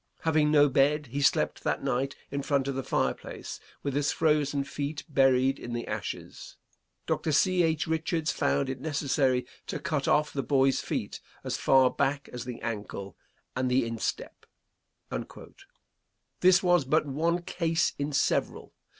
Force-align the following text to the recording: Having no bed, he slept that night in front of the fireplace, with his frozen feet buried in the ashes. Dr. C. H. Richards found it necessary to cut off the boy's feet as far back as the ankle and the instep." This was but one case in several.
Having 0.21 0.49
no 0.49 0.67
bed, 0.67 1.05
he 1.13 1.21
slept 1.21 1.63
that 1.63 1.83
night 1.83 2.15
in 2.31 2.41
front 2.41 2.67
of 2.67 2.73
the 2.73 2.81
fireplace, 2.81 3.59
with 3.83 3.93
his 3.93 4.11
frozen 4.11 4.63
feet 4.63 5.03
buried 5.07 5.59
in 5.59 5.73
the 5.73 5.85
ashes. 5.87 6.57
Dr. 7.05 7.31
C. 7.31 7.61
H. 7.61 7.85
Richards 7.85 8.31
found 8.31 8.67
it 8.67 8.81
necessary 8.81 9.45
to 9.67 9.77
cut 9.77 10.07
off 10.07 10.33
the 10.33 10.41
boy's 10.41 10.79
feet 10.79 11.19
as 11.43 11.55
far 11.55 11.91
back 11.91 12.27
as 12.33 12.45
the 12.45 12.59
ankle 12.61 13.15
and 13.55 13.69
the 13.69 13.85
instep." 13.85 14.47
This 16.39 16.63
was 16.63 16.83
but 16.83 17.05
one 17.05 17.43
case 17.43 17.93
in 17.99 18.11
several. 18.11 18.73